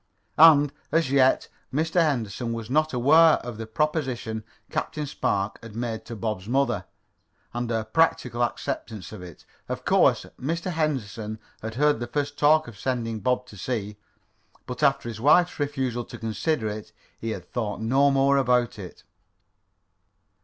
[0.39, 2.01] And, as yet, Mr.
[2.01, 6.85] Henderson was not aware of the proposition Captain Spark had made to Bob's mother,
[7.53, 9.45] and her practical acceptance of it.
[9.69, 10.71] Of course, Mr.
[10.71, 13.95] Henderson had heard the first talk of sending Bob to sea,
[14.65, 19.03] but after his wife's refusal to consider it he had thought no more about it.